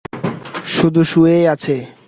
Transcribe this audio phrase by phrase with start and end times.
[0.67, 1.75] শুধু শুয়েই আছে।